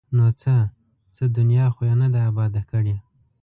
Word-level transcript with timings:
ـ 0.09 0.15
نو 0.15 0.25
څه؟ 0.41 0.53
څه 1.15 1.23
دنیا 1.37 1.65
خو 1.73 1.81
یې 1.89 1.95
نه 2.01 2.07
ده 2.13 2.19
اباد 2.29 2.53
کړې! 2.71 2.95